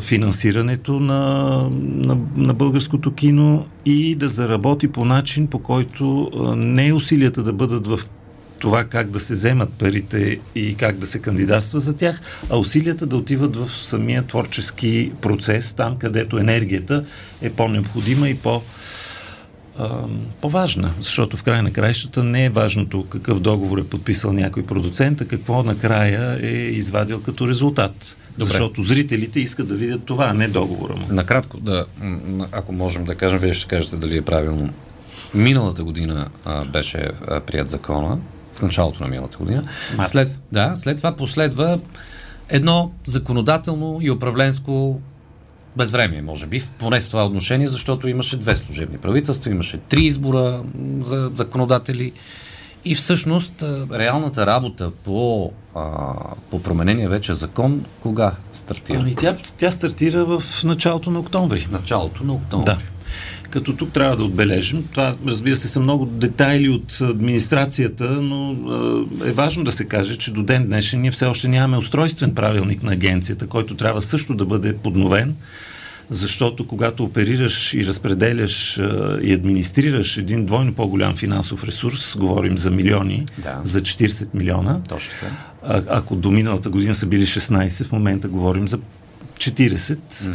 финансирането 0.00 1.00
на, 1.00 1.52
на, 1.80 2.18
на 2.36 2.54
българското 2.54 3.14
кино 3.14 3.66
и 3.84 4.14
да 4.14 4.28
заработи 4.28 4.88
по 4.88 5.04
начин, 5.04 5.46
по 5.46 5.58
който 5.58 6.30
не 6.56 6.92
усилията 6.92 7.42
да 7.42 7.52
бъдат 7.52 7.86
в 7.86 8.00
това 8.58 8.84
как 8.84 9.10
да 9.10 9.20
се 9.20 9.32
вземат 9.32 9.72
парите 9.72 10.38
и 10.54 10.74
как 10.74 10.96
да 10.98 11.06
се 11.06 11.18
кандидатства 11.18 11.80
за 11.80 11.96
тях, 11.96 12.20
а 12.50 12.58
усилията 12.58 13.06
да 13.06 13.16
отиват 13.16 13.56
в 13.56 13.70
самия 13.70 14.22
творчески 14.22 15.12
процес, 15.20 15.72
там 15.72 15.96
където 15.98 16.38
енергията 16.38 17.04
е 17.42 17.50
по-необходима 17.50 18.28
и 18.28 18.34
по- 18.34 18.62
по-важна, 20.40 20.90
защото 21.00 21.36
в 21.36 21.42
край 21.42 21.62
на 21.62 21.72
краищата 21.72 22.24
не 22.24 22.44
е 22.44 22.50
важното 22.50 23.04
какъв 23.04 23.40
договор 23.40 23.78
е 23.78 23.84
подписал 23.84 24.32
някой 24.32 24.62
продуцент, 24.66 25.20
а 25.20 25.24
какво 25.24 25.62
накрая 25.62 26.38
е 26.42 26.52
извадил 26.52 27.22
като 27.22 27.48
резултат. 27.48 28.16
Добре. 28.38 28.50
Защото 28.50 28.82
зрителите 28.82 29.40
искат 29.40 29.68
да 29.68 29.74
видят 29.74 30.04
това, 30.04 30.24
а 30.24 30.34
не 30.34 30.48
договора 30.48 30.94
му. 30.94 31.06
Накратко, 31.10 31.60
да, 31.60 31.86
ако 32.52 32.72
можем 32.72 33.04
да 33.04 33.14
кажем, 33.14 33.38
вие 33.38 33.54
ще 33.54 33.68
кажете 33.68 33.96
дали 33.96 34.16
е 34.16 34.22
правилно. 34.22 34.72
Миналата 35.34 35.84
година 35.84 36.28
а, 36.44 36.64
беше 36.64 37.10
а, 37.26 37.40
прият 37.40 37.68
закона, 37.68 38.18
в 38.58 38.62
началото 38.62 39.02
на 39.02 39.08
миналата 39.08 39.38
година. 39.38 39.62
След, 40.04 40.42
да, 40.52 40.76
след 40.76 40.96
това 40.96 41.16
последва 41.16 41.78
едно 42.48 42.90
законодателно 43.04 43.98
и 44.02 44.10
управленско 44.10 45.00
безвремие, 45.76 46.22
може 46.22 46.46
би, 46.46 46.62
поне 46.78 47.00
в 47.00 47.08
това 47.08 47.26
отношение, 47.26 47.68
защото 47.68 48.08
имаше 48.08 48.36
две 48.36 48.56
служебни 48.56 48.98
правителства, 48.98 49.50
имаше 49.50 49.78
три 49.78 50.04
избора 50.04 50.60
за 51.00 51.30
законодатели 51.34 52.12
и 52.84 52.94
всъщност 52.94 53.64
реалната 53.92 54.46
работа 54.46 54.90
по, 54.90 55.52
а, 55.74 56.12
по 56.50 56.62
променения 56.62 57.08
вече 57.08 57.32
закон, 57.32 57.84
кога 58.00 58.32
стартира? 58.52 58.98
Ами 59.00 59.14
тя, 59.14 59.36
тя 59.58 59.70
стартира 59.70 60.24
в 60.24 60.64
началото 60.64 61.10
на 61.10 61.18
октомври. 61.18 61.66
Началото 61.70 62.24
на 62.24 62.32
октомври. 62.32 62.66
Да. 62.66 62.78
Като 63.50 63.72
тук 63.72 63.92
трябва 63.92 64.16
да 64.16 64.24
отбележим, 64.24 64.84
това 64.92 65.14
разбира 65.26 65.56
се 65.56 65.68
са 65.68 65.80
много 65.80 66.06
детайли 66.06 66.68
от 66.68 66.98
администрацията, 67.00 68.04
но 68.04 68.56
е 69.26 69.32
важно 69.32 69.64
да 69.64 69.72
се 69.72 69.84
каже, 69.84 70.16
че 70.16 70.32
до 70.32 70.42
ден 70.42 70.66
днешен 70.66 71.00
ние 71.00 71.10
все 71.10 71.26
още 71.26 71.48
нямаме 71.48 71.76
устройствен 71.76 72.34
правилник 72.34 72.82
на 72.82 72.92
агенцията, 72.92 73.46
който 73.46 73.74
трябва 73.74 74.02
също 74.02 74.34
да 74.34 74.44
бъде 74.44 74.76
подновен 74.76 75.34
защото 76.10 76.66
когато 76.66 77.04
оперираш 77.04 77.74
и 77.74 77.86
разпределяш 77.86 78.76
и 79.22 79.32
администрираш 79.32 80.16
един 80.16 80.44
двойно 80.44 80.74
по-голям 80.74 81.16
финансов 81.16 81.64
ресурс, 81.64 82.16
говорим 82.18 82.58
за 82.58 82.70
милиони, 82.70 83.26
да. 83.38 83.60
за 83.64 83.80
40 83.80 84.28
милиона, 84.34 84.80
Точно. 84.88 85.10
А, 85.62 85.82
ако 85.88 86.16
до 86.16 86.30
миналата 86.30 86.70
година 86.70 86.94
са 86.94 87.06
били 87.06 87.26
16, 87.26 87.84
в 87.84 87.92
момента 87.92 88.28
говорим 88.28 88.68
за 88.68 88.78
40, 89.38 89.78
mm-hmm 89.78 90.32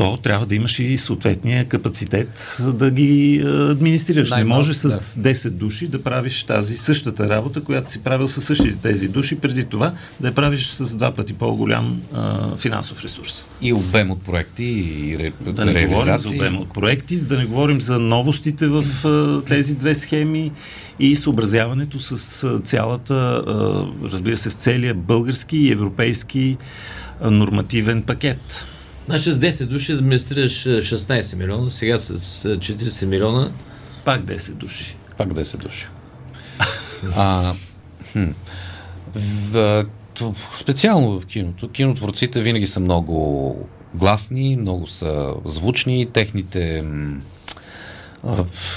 то 0.00 0.16
трябва 0.16 0.46
да 0.46 0.54
имаш 0.54 0.78
и 0.78 0.98
съответния 0.98 1.64
капацитет 1.64 2.58
да 2.74 2.90
ги 2.90 3.42
администрираш. 3.46 4.30
Не 4.30 4.44
може 4.44 4.74
с 4.74 4.88
да. 5.18 5.34
10 5.34 5.50
души 5.50 5.88
да 5.88 6.02
правиш 6.02 6.44
тази 6.44 6.76
същата 6.76 7.28
работа, 7.28 7.60
която 7.60 7.90
си 7.90 8.02
правил 8.02 8.28
с 8.28 8.40
същите 8.40 8.76
тези 8.76 9.08
души, 9.08 9.36
преди 9.36 9.64
това 9.64 9.92
да 10.20 10.28
я 10.28 10.34
правиш 10.34 10.66
с 10.66 10.96
два 10.96 11.12
пъти 11.12 11.32
по-голям 11.32 12.02
а, 12.14 12.56
финансов 12.56 13.04
ресурс. 13.04 13.48
И 13.62 13.72
обем 13.72 14.10
от 14.10 14.22
проекти 14.22 14.64
и 14.64 15.18
ре, 15.18 15.52
да 15.52 15.64
не 15.64 15.86
говорим 15.86 16.18
за 16.18 16.28
обем 16.28 16.58
от 16.58 16.74
проекти, 16.74 17.16
да 17.16 17.38
не 17.38 17.46
говорим 17.46 17.80
за 17.80 17.98
новостите 17.98 18.68
в 18.68 18.84
а, 19.04 19.42
тези 19.48 19.76
две 19.76 19.94
схеми 19.94 20.52
и 21.00 21.16
съобразяването 21.16 21.98
с 21.98 22.44
а, 22.44 22.60
цялата, 22.60 23.14
а, 23.46 23.86
разбира 24.12 24.36
се, 24.36 24.50
с 24.50 24.54
целия 24.54 24.94
български 24.94 25.58
и 25.58 25.70
европейски 25.70 26.56
нормативен 27.22 28.02
пакет. 28.02 28.64
Значи 29.10 29.32
с 29.32 29.38
10 29.38 29.66
души 29.66 29.92
администрираш 29.92 30.64
16 30.64 31.36
милиона, 31.36 31.70
сега 31.70 31.98
с 31.98 32.18
40 32.44 33.06
милиона. 33.06 33.50
Пак 34.04 34.20
10 34.20 34.52
души. 34.52 34.96
Пак 35.18 35.28
10 35.28 35.56
души. 35.56 35.86
а, 37.16 37.52
хм. 38.12 38.24
в, 39.14 39.84
специално 40.60 41.20
в 41.20 41.26
киното. 41.26 41.68
Кинотворците 41.70 42.40
винаги 42.42 42.66
са 42.66 42.80
много 42.80 43.56
гласни, 43.94 44.56
много 44.56 44.86
са 44.86 45.34
звучни, 45.44 46.08
техните 46.12 46.84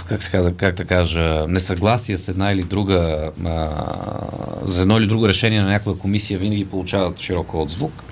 как, 0.07 0.23
се 0.23 0.53
как 0.57 0.75
да 0.75 0.85
кажа, 0.85 1.45
несъгласия 1.47 2.17
с 2.17 2.27
една 2.27 2.51
или 2.51 2.63
друга, 2.63 3.31
а, 3.45 3.69
за 4.65 4.81
едно 4.81 4.97
или 4.97 5.07
друго 5.07 5.27
решение 5.27 5.61
на 5.61 5.67
някоя 5.67 5.97
комисия 5.97 6.39
винаги 6.39 6.65
получават 6.65 7.19
широко 7.19 7.61
отзвук 7.61 8.03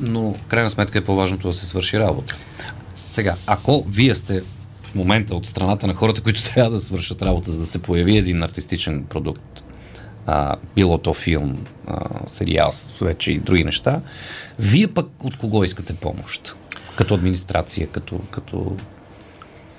но 0.00 0.32
в 0.32 0.46
крайна 0.46 0.70
сметка 0.70 0.98
е 0.98 1.04
по-важното 1.04 1.48
да 1.48 1.54
се 1.54 1.66
свърши 1.66 1.98
работа. 1.98 2.36
Сега, 3.10 3.34
ако 3.46 3.84
вие 3.88 4.14
сте 4.14 4.42
в 4.82 4.94
момента 4.94 5.34
от 5.34 5.46
страната 5.46 5.86
на 5.86 5.94
хората, 5.94 6.22
които 6.22 6.42
трябва 6.54 6.70
да 6.70 6.80
свършат 6.80 7.22
работа, 7.22 7.50
за 7.50 7.58
да 7.58 7.66
се 7.66 7.82
появи 7.82 8.16
един 8.16 8.42
артистичен 8.42 9.04
продукт, 9.04 9.62
а, 10.26 10.56
било 10.74 10.98
то 10.98 11.14
филм, 11.14 11.66
а, 11.86 12.28
сериал, 12.28 12.72
вече 13.00 13.30
и 13.30 13.38
други 13.38 13.64
неща, 13.64 14.00
вие 14.58 14.86
пък 14.86 15.24
от 15.24 15.38
кого 15.38 15.64
искате 15.64 15.94
помощ? 15.94 16.54
Като 16.96 17.14
администрация, 17.14 17.86
като, 17.86 18.20
като 18.30 18.76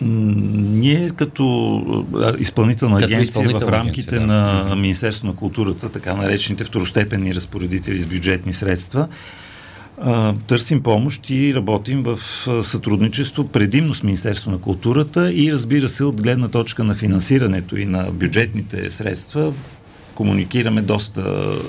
ние 0.02 1.10
като 1.10 2.06
изпълнителна 2.40 2.98
агенция 2.98 3.22
изпълнителна 3.22 3.66
в 3.66 3.70
рамките 3.70 4.16
агенция, 4.16 4.28
да. 4.28 4.66
на 4.70 4.76
Министерство 4.76 5.28
на 5.28 5.36
културата, 5.36 5.90
така 5.90 6.14
наречените 6.14 6.64
второстепенни 6.64 7.36
разпоредители 7.36 8.00
с 8.00 8.06
бюджетни 8.06 8.54
средства, 8.54 9.08
а, 10.02 10.34
търсим 10.48 10.84
помощ 10.84 11.30
и 11.30 11.56
работим 11.56 12.04
в 12.04 12.20
сътрудничество 12.64 13.48
предимно 13.48 13.94
с 13.94 14.04
Министерство 14.04 14.52
на 14.52 14.58
културата 14.58 15.34
и 15.34 15.52
разбира 15.52 15.88
се 15.88 16.04
от 16.04 16.22
гледна 16.22 16.48
точка 16.48 16.84
на 16.84 16.96
финансирането 16.96 17.78
и 17.78 17.86
на 17.86 18.12
бюджетните 18.12 18.90
средства 18.90 19.54
комуникираме 20.18 20.82
доста 20.82 21.22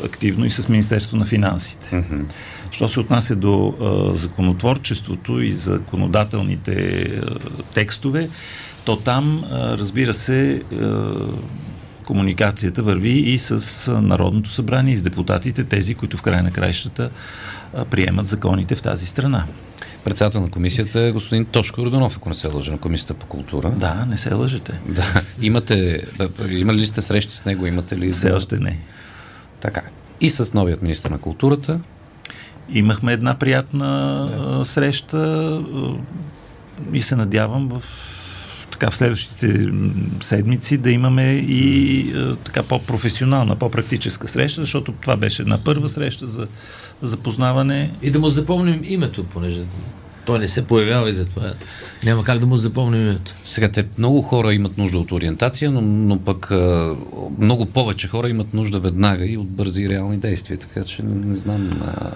активно 0.05 0.45
и 0.45 0.51
с 0.51 0.69
Министерство 0.69 1.17
на 1.17 1.25
финансите. 1.25 1.91
Mm-hmm. 1.91 2.23
Що 2.71 2.89
се 2.89 3.01
отнася 3.01 3.37
до 3.37 3.75
а, 3.81 4.15
законотворчеството 4.15 5.41
и 5.41 5.53
законодателните 5.53 7.03
а, 7.03 7.39
текстове, 7.75 8.29
то 8.85 8.97
там, 8.97 9.45
а, 9.51 9.79
разбира 9.79 10.13
се, 10.13 10.63
а, 10.73 11.15
комуникацията 12.05 12.83
върви 12.83 13.11
и 13.11 13.39
с 13.39 13.93
Народното 14.03 14.51
събрание, 14.51 14.95
и 14.95 14.97
с 14.97 15.03
депутатите, 15.03 15.65
тези, 15.65 15.95
които 15.95 16.17
в 16.17 16.23
край 16.23 16.43
на 16.43 16.51
краищата 16.51 17.11
приемат 17.91 18.27
законите 18.27 18.77
в 18.77 18.83
тази 18.83 19.07
страна. 19.07 19.45
Председател 20.05 20.41
на 20.41 20.51
комисията 20.51 21.01
е 21.01 21.13
господин 21.13 21.45
Тошко 21.45 21.85
Родонов, 21.85 22.17
ако 22.17 22.29
не 22.29 22.35
се 22.35 22.49
лъжа, 22.49 22.73
на 22.73 22.79
комисията 22.79 23.15
по 23.15 23.27
култура. 23.27 23.71
Да, 23.71 24.07
не 24.09 24.17
се 24.17 24.35
лъжете. 24.35 24.81
Да. 24.89 25.23
Имате, 25.41 26.07
има 26.51 26.75
ли 26.75 26.87
сте 26.87 27.03
срещи 27.03 27.37
с 27.37 27.45
него? 27.45 27.67
Имате 27.67 27.99
ли? 27.99 28.13
Все 28.13 28.31
още 28.31 28.59
не. 28.59 28.79
Така. 29.61 29.83
И 30.21 30.31
с 30.31 30.55
новият 30.55 30.83
министр 30.83 31.11
на 31.11 31.19
културата? 31.19 31.81
Имахме 32.73 33.13
една 33.13 33.35
приятна 33.35 33.87
да. 34.59 34.65
среща 34.65 35.63
и 36.93 37.01
се 37.01 37.17
надявам 37.17 37.69
в 37.69 37.83
така 38.79 38.91
в 38.91 38.97
следващите 38.97 39.69
седмици 40.21 40.79
да 40.79 40.91
имаме 40.91 41.33
и 41.33 42.13
така 42.45 42.63
по-професионална, 42.63 43.57
по-практическа 43.57 44.29
среща, 44.29 44.61
защото 44.61 44.93
това 44.93 45.17
беше 45.17 45.43
една 45.43 45.59
първа 45.65 45.89
среща 45.89 46.29
за 46.29 46.47
запознаване. 47.03 47.91
И 48.03 48.11
да 48.11 48.19
му 48.19 48.29
запомним 48.29 48.81
името, 48.85 49.25
понеже 49.25 49.61
той 50.29 50.39
не 50.39 50.49
се 50.49 50.67
появява 50.67 51.11
и 51.11 51.13
затова 51.13 51.53
няма 52.05 52.25
как 52.25 52.39
да 52.39 52.47
му 52.47 52.57
запомним 52.57 53.03
името. 53.03 53.33
Сега 53.45 53.69
те 53.69 53.85
много 53.99 54.23
хора 54.23 54.55
имат 54.55 54.79
нужда 54.79 54.99
от 54.99 55.13
ориентация, 55.13 55.71
но, 55.71 55.81
но 55.81 56.19
пък 56.19 56.51
много 57.39 57.67
повече 57.67 58.09
хора 58.09 58.29
имат 58.29 58.55
нужда 58.55 58.81
веднага 58.81 59.27
и 59.27 59.37
от 59.37 59.49
бързи 59.49 59.83
и 59.83 59.89
реални 59.89 60.17
действия, 60.17 60.59
така 60.59 60.85
че 60.85 61.03
не, 61.03 61.27
не 61.27 61.37
знам. 61.37 61.71
А, 61.87 62.11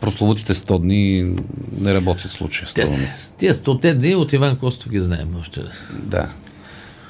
прословутите 0.00 0.54
100 0.54 0.80
дни 0.80 1.34
не 1.80 1.94
работят 1.94 2.30
в 2.30 2.34
случая. 2.34 2.68
Тия 3.38 3.54
100 3.54 3.94
дни 3.94 4.14
от 4.14 4.32
Иван 4.32 4.56
Костов 4.56 4.90
ги 4.90 5.00
знаем 5.00 5.28
още. 5.40 5.60
Да. 5.92 6.28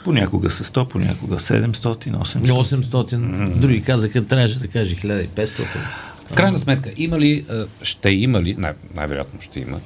Понякога 0.05 0.51
са 0.51 0.65
100, 0.65 0.89
понякога 0.89 1.37
700, 1.37 1.73
800. 1.73 2.49
800. 2.49 3.15
Mm. 3.15 3.55
Други 3.55 3.83
казаха, 3.83 4.25
трябваше 4.25 4.59
да 4.59 4.69
каже 4.69 4.97
1500. 4.97 5.65
В 6.31 6.35
крайна 6.35 6.59
сметка, 6.59 6.91
има 6.97 7.19
ли, 7.19 7.45
ще 7.83 8.11
има 8.11 8.43
ли, 8.43 8.55
най- 8.59 8.75
най-вероятно 8.95 9.41
ще 9.41 9.61
има, 9.61 9.79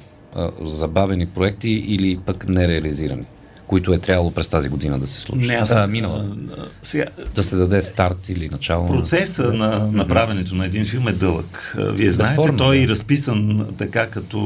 забавени 0.61 1.25
проекти 1.25 1.69
или 1.69 2.19
пък 2.25 2.49
нереализирани? 2.49 3.25
които 3.67 3.93
е 3.93 3.97
трябвало 3.97 4.31
през 4.31 4.47
тази 4.47 4.69
година 4.69 4.99
да 4.99 5.07
се 5.07 5.19
случат? 5.19 5.47
Не, 5.47 5.53
аз, 5.53 5.71
а, 5.71 5.87
минала. 5.87 6.35
сега, 6.83 7.05
да 7.35 7.43
се 7.43 7.55
даде 7.55 7.81
старт 7.81 8.29
или 8.29 8.49
начало? 8.49 8.87
Процеса 8.87 9.53
на 9.53 9.87
направенето 9.91 10.55
на 10.55 10.65
един 10.65 10.85
филм 10.85 11.07
е 11.07 11.11
дълъг. 11.11 11.75
Вие 11.77 12.11
знаете, 12.11 12.35
Безспорно, 12.35 12.57
той 12.57 12.77
да. 12.77 12.83
е 12.83 12.87
разписан 12.87 13.67
така 13.77 14.07
като 14.07 14.39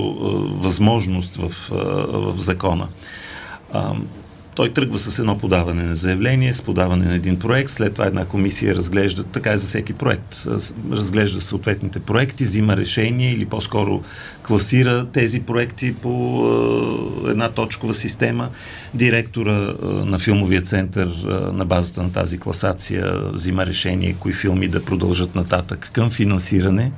възможност 0.62 1.36
в, 1.36 1.52
в 2.12 2.36
закона. 2.38 2.88
А, 3.72 3.94
той 4.58 4.74
тръгва 4.74 5.00
с 5.00 5.20
едно 5.20 5.38
подаване 5.38 5.84
на 5.84 5.96
заявление, 5.96 6.54
с 6.54 6.62
подаване 6.62 7.06
на 7.06 7.16
един 7.16 7.40
проект, 7.40 7.70
след 7.70 7.94
това 7.94 8.06
една 8.06 8.26
комисия 8.26 8.76
разглежда, 8.76 9.24
така 9.24 9.52
е 9.52 9.58
за 9.58 9.68
всеки 9.68 9.94
проект, 9.94 10.48
разглежда 10.92 11.42
съответните 11.42 12.00
проекти, 12.00 12.44
взима 12.44 12.78
решение 12.78 13.32
или 13.32 13.46
по-скоро 13.46 14.04
класира 14.44 15.06
тези 15.06 15.40
проекти 15.40 15.94
по 15.94 16.44
една 17.28 17.50
точкова 17.50 17.94
система. 17.94 18.50
Директора 18.94 19.74
на 19.84 20.20
филмовия 20.20 20.62
център 20.62 21.08
на 21.54 21.66
базата 21.66 22.04
на 22.04 22.12
тази 22.12 22.38
класация 22.38 23.14
взима 23.34 23.66
решение 23.66 24.16
кои 24.20 24.34
филми 24.34 24.68
да 24.68 24.86
продължат 24.86 25.36
нататък 25.36 25.90
към 25.94 26.12
финансиране, 26.12 26.92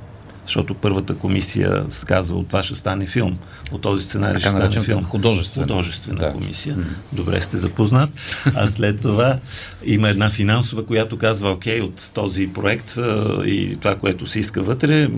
защото 0.49 0.73
първата 0.73 1.15
комисия 1.15 1.85
се 1.89 2.05
казва 2.05 2.37
от 2.37 2.47
това 2.47 2.63
ще 2.63 2.75
стане 2.75 3.05
филм, 3.05 3.37
от 3.71 3.81
този 3.81 4.05
сценарий 4.05 4.33
Така 4.33 4.49
ще 4.49 4.67
стане 4.69 4.85
филм. 4.85 5.03
художествена. 5.03 5.67
Художествена 5.67 6.19
Да. 6.19 6.31
комисия. 6.31 6.77
Добре 7.13 7.41
сте 7.41 7.57
запознат. 7.57 8.09
А 8.55 8.67
след 8.67 9.01
това 9.01 9.37
има 9.85 10.09
една 10.09 10.29
финансова, 10.29 10.85
която 10.85 11.17
казва, 11.17 11.49
окей, 11.51 11.81
от 11.81 12.11
този 12.13 12.47
проект 12.47 12.97
а, 12.97 13.41
и 13.45 13.75
това, 13.75 13.95
което 13.95 14.25
се 14.25 14.39
иска 14.39 14.61
вътре, 14.61 15.09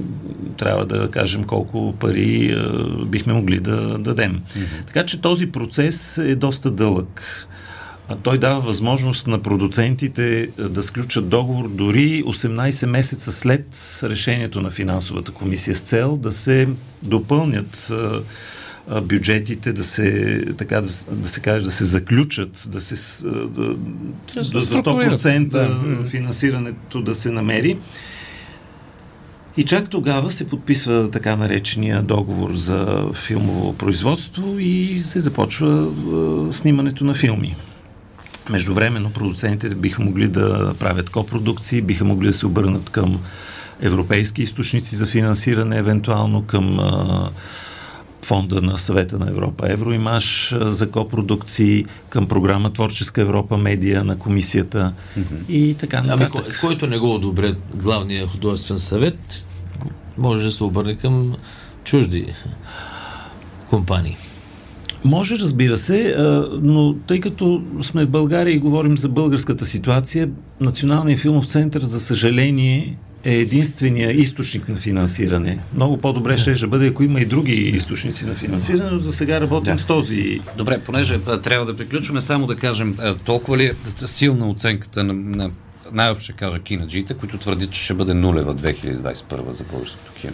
трябва 0.58 0.86
да 0.86 1.12
кажем 1.12 1.44
колко 1.44 1.96
пари 2.00 2.56
а, 2.58 2.70
бихме 3.06 3.34
могли 3.34 3.60
да 3.60 3.98
дадем. 3.98 4.42
Така 4.88 5.06
че 5.06 5.22
този 5.22 5.46
процес 5.46 6.18
е 6.18 6.36
доста 6.36 6.72
дълъг. 6.72 7.22
Той 8.16 8.38
дава 8.38 8.60
възможност 8.60 9.28
на 9.28 9.40
продуцентите 9.42 10.50
а, 10.60 10.70
да 10.70 10.84
сключат 10.84 11.30
договор 11.30 11.70
дори 11.70 12.24
18 12.24 12.86
месеца 12.86 13.32
след 13.32 14.00
решението 14.04 14.62
на 14.62 14.72
финансовата 14.72 15.32
комисия 15.32 15.76
с 15.76 15.82
цел 15.82 16.18
да 16.18 16.32
се 16.32 16.68
допълнят 17.04 17.88
а, 17.92 18.22
а, 18.90 19.02
бюджетите, 19.02 19.74
да 19.74 19.84
се, 19.84 20.42
така 20.58 20.82
да, 20.82 20.88
да 21.12 21.30
се 21.30 21.40
каже, 21.40 21.66
да 21.66 21.72
се 21.72 21.86
заключат, 21.86 22.68
да 22.68 22.82
се 22.82 23.24
да, 23.26 23.76
Да 24.52 24.60
за 24.62 24.78
структурират. 24.78 25.22
100% 25.22 25.48
Да. 25.48 26.10
финансирането 26.10 27.02
да 27.02 27.16
се 27.16 27.32
намери. 27.32 27.78
И 29.58 29.64
чак 29.64 29.90
тогава 29.90 30.32
се 30.32 30.48
подписва 30.48 31.12
така 31.12 31.36
наречения 31.36 32.02
договор 32.02 32.54
за 32.54 33.06
филмово 33.14 33.74
производство 33.74 34.60
и 34.60 35.00
се 35.04 35.20
започва 35.20 35.88
снимането 36.52 37.04
на 37.04 37.14
филми. 37.14 37.56
Междувременно 38.50 39.12
продуцентите 39.12 39.76
биха 39.76 40.02
могли 40.04 40.28
да 40.28 40.74
правят 40.80 41.10
копродукции, 41.10 41.82
биха 41.82 42.06
могли 42.06 42.28
да 42.28 42.34
се 42.34 42.46
обърнат 42.46 42.90
към 42.90 43.20
европейски 43.82 44.42
източници 44.42 44.96
за 44.96 45.08
финансиране, 45.08 45.78
евентуално 45.78 46.44
към 46.44 46.80
а, 46.80 47.30
фонда 48.22 48.62
на 48.62 48.78
съвета 48.78 49.20
на 49.20 49.30
Европа 49.30 49.72
Евроимаш 49.72 50.56
за 50.60 50.92
копродукции, 50.92 51.86
към 52.10 52.28
програма 52.28 52.74
Творческа 52.74 53.22
Европа 53.22 53.58
Медия 53.58 54.04
на 54.04 54.18
комисията 54.18 54.94
и 55.50 55.76
така 55.80 55.98
Ами, 55.98 56.08
нататък. 56.08 56.32
кой, 56.32 56.44
който 56.62 56.88
не 56.88 56.98
го 56.98 57.16
одобре 57.16 57.56
главния 57.76 58.28
художествен 58.28 58.80
съвет, 58.80 59.48
може 60.18 60.46
да 60.46 60.52
се 60.52 60.64
обърне 60.64 60.98
към 60.98 61.36
чужди 61.84 62.34
компании. 63.70 64.18
Може, 65.04 65.40
разбира 65.40 65.78
се, 65.78 66.16
но 66.62 66.94
тъй 66.94 67.20
като 67.20 67.64
сме 67.82 68.06
в 68.06 68.10
България 68.10 68.54
и 68.54 68.60
говорим 68.60 68.98
за 68.98 69.10
българската 69.10 69.66
ситуация, 69.66 70.30
Националният 70.62 71.20
филмов 71.20 71.48
център, 71.48 71.82
за 71.82 72.00
съжаление, 72.00 72.98
е 73.24 73.36
единствения 73.36 74.12
източник 74.12 74.70
на 74.70 74.76
финансиране. 74.76 75.60
Много 75.76 75.98
по-добре 75.98 76.38
ще 76.38 76.54
да 76.54 76.68
бъде, 76.68 76.88
ако 76.88 77.04
има 77.04 77.22
и 77.22 77.26
други 77.26 77.54
източници 77.54 78.26
на 78.26 78.36
финансиране, 78.36 78.90
но 78.92 79.00
за 79.00 79.14
сега 79.14 79.42
работим 79.42 79.80
с 79.80 79.86
този. 79.86 80.40
Добре, 80.58 80.80
понеже 80.86 81.20
трябва 81.44 81.66
да 81.66 81.78
приключваме, 81.78 82.22
само 82.22 82.48
да 82.48 82.56
кажем, 82.56 82.98
толкова 83.26 83.58
ли 83.58 83.66
е 83.66 83.74
силна 83.96 84.50
оценката 84.50 85.04
на, 85.04 85.14
на 85.14 85.52
най-общо 85.94 86.34
кажа 86.38 86.60
кинаджиите, 86.60 87.14
които 87.14 87.38
твърдят, 87.38 87.72
че 87.72 87.84
ще 87.84 87.94
бъде 87.94 88.14
нулева 88.14 88.56
2021 88.56 89.52
за 89.52 89.64
българското 89.64 90.12
кино. 90.22 90.34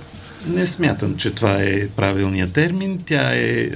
Не 0.50 0.66
смятам, 0.66 1.16
че 1.18 1.32
това 1.32 1.54
е 1.54 1.88
правилният 1.88 2.54
термин. 2.54 3.00
Тя 3.06 3.34
е, 3.34 3.40
е, 3.40 3.70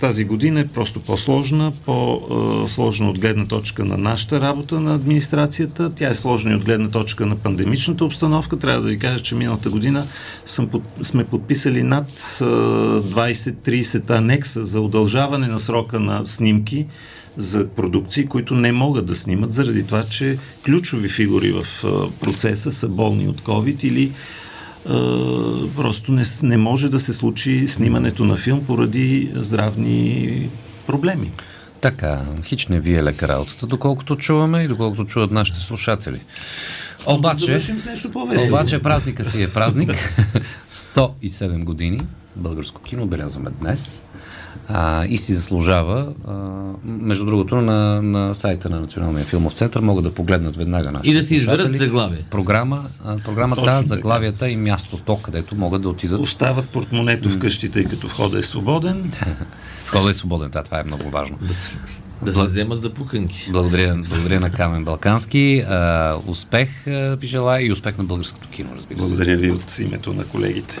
тази, 0.00 0.24
година 0.24 0.60
е 0.60 0.66
просто 0.66 1.00
по-сложна, 1.00 1.72
по-сложна 1.84 3.10
от 3.10 3.18
гледна 3.18 3.46
точка 3.46 3.84
на 3.84 3.98
нашата 3.98 4.40
работа 4.40 4.80
на 4.80 4.94
администрацията. 4.94 5.92
Тя 5.94 6.08
е 6.08 6.14
сложна 6.14 6.52
и 6.52 6.54
от 6.54 6.64
гледна 6.64 6.90
точка 6.90 7.26
на 7.26 7.36
пандемичната 7.36 8.04
обстановка. 8.04 8.58
Трябва 8.58 8.82
да 8.82 8.88
ви 8.88 8.98
кажа, 8.98 9.22
че 9.22 9.34
миналата 9.34 9.70
година 9.70 10.06
съм 10.46 10.68
под, 10.68 10.82
сме 11.02 11.24
подписали 11.24 11.82
над 11.82 12.08
е, 12.40 12.44
20-30 12.44 14.10
анекса 14.10 14.64
за 14.64 14.80
удължаване 14.80 15.46
на 15.46 15.58
срока 15.58 16.00
на 16.00 16.26
снимки 16.26 16.86
за 17.36 17.68
продукции, 17.68 18.26
които 18.26 18.54
не 18.54 18.72
могат 18.72 19.06
да 19.06 19.14
снимат, 19.14 19.52
заради 19.52 19.86
това, 19.86 20.02
че 20.02 20.38
ключови 20.64 21.08
фигури 21.08 21.52
в 21.52 21.84
е, 21.84 21.88
процеса 22.20 22.72
са 22.72 22.88
болни 22.88 23.28
от 23.28 23.40
COVID 23.40 23.84
или 23.84 24.12
просто 25.76 26.12
не, 26.12 26.22
не 26.42 26.56
може 26.56 26.88
да 26.88 27.00
се 27.00 27.12
случи 27.12 27.68
снимането 27.68 28.24
на 28.24 28.36
филм 28.36 28.64
поради 28.66 29.30
здравни 29.34 30.50
проблеми. 30.86 31.30
Така, 31.80 32.20
хич 32.44 32.66
не 32.66 32.80
ви 32.80 32.94
е 32.96 33.02
лека 33.02 33.28
работата, 33.28 33.66
доколкото 33.66 34.16
чуваме 34.16 34.62
и 34.62 34.68
доколкото 34.68 35.04
чуват 35.04 35.30
нашите 35.30 35.60
слушатели. 35.60 36.20
Обаче, 37.06 37.60
с 37.60 37.84
нещо 37.86 38.10
по-весело. 38.10 38.48
обаче 38.48 38.82
празника 38.82 39.24
си 39.24 39.42
е 39.42 39.48
празник. 39.48 39.90
107 40.74 41.64
години 41.64 42.00
българско 42.36 42.82
кино 42.82 43.02
отбелязваме 43.02 43.50
днес. 43.60 44.02
А, 44.68 45.06
и 45.06 45.16
си 45.16 45.34
заслужава. 45.34 46.12
А, 46.28 46.34
между 46.84 47.24
другото, 47.24 47.56
на, 47.56 48.02
на 48.02 48.34
сайта 48.34 48.70
на 48.70 48.80
Националния 48.80 49.24
филмов 49.24 49.52
център 49.52 49.80
могат 49.80 50.04
да 50.04 50.14
погледнат 50.14 50.56
веднага 50.56 50.92
нашите 50.92 51.10
И 51.10 51.14
да 51.14 51.22
си 51.22 51.34
изберат 51.34 51.76
заглавие. 51.76 52.18
Програма, 52.30 52.84
а, 53.04 53.18
програмата, 53.18 53.60
Точно 53.60 53.72
така. 53.72 53.86
заглавията 53.86 54.48
и 54.48 54.56
мястото, 54.56 55.18
където 55.22 55.54
могат 55.54 55.82
да 55.82 55.88
отидат. 55.88 56.20
Остават 56.20 56.68
портмонето 56.68 57.30
вкъщи, 57.30 57.68
тъй 57.68 57.84
като 57.84 58.06
входа 58.06 58.38
е 58.38 58.42
свободен. 58.42 59.12
Входът 59.86 60.10
е 60.10 60.14
свободен, 60.14 60.50
да, 60.50 60.62
това 60.62 60.80
е 60.80 60.84
много 60.84 61.10
важно. 61.10 61.38
Да 62.22 62.34
се 62.34 62.42
вземат 62.42 62.80
за 62.80 62.90
пуканки. 62.90 63.48
Благодаря, 63.52 63.96
благодаря 64.08 64.40
на 64.40 64.50
Камен 64.50 64.84
Балкански. 64.84 65.64
А, 65.68 66.16
успех 66.26 66.86
а, 66.86 67.16
ви 67.20 67.26
желая 67.26 67.66
и 67.66 67.72
успех 67.72 67.98
на 67.98 68.04
българското 68.04 68.48
кино, 68.48 68.70
разбира 68.76 69.02
се. 69.02 69.08
Благодаря 69.08 69.36
ви 69.36 69.50
от 69.50 69.78
името 69.78 70.12
на 70.12 70.24
колегите. 70.24 70.80